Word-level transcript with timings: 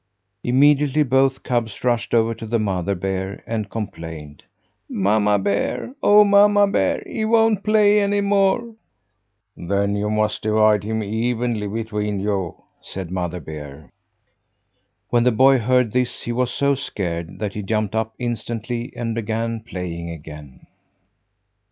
Immediately 0.43 1.03
both 1.03 1.43
cubs 1.43 1.83
rushed 1.83 2.15
over 2.15 2.33
to 2.33 2.47
the 2.47 2.57
mother 2.57 2.95
bear 2.95 3.43
and 3.45 3.69
complained: 3.69 4.43
"Mamma 4.89 5.37
Bear, 5.37 5.93
oh, 6.01 6.23
Mamma 6.23 6.65
Bear, 6.65 7.03
he 7.05 7.23
won't 7.23 7.63
play 7.63 8.01
any 8.01 8.19
more." 8.19 8.73
"Then 9.55 9.95
you 9.95 10.09
must 10.09 10.41
divide 10.41 10.83
him 10.83 11.03
evenly 11.03 11.67
between 11.67 12.19
you," 12.19 12.63
said 12.81 13.11
Mother 13.11 13.39
Bear. 13.39 13.91
When 15.11 15.23
the 15.23 15.31
boy 15.31 15.59
heard 15.59 15.91
this 15.91 16.23
he 16.23 16.31
was 16.31 16.49
so 16.51 16.73
scared 16.73 17.37
that 17.37 17.53
he 17.53 17.61
jumped 17.61 17.93
up 17.93 18.15
instantly 18.17 18.91
and 18.95 19.13
began 19.13 19.59
playing 19.59 20.09
again. 20.09 20.65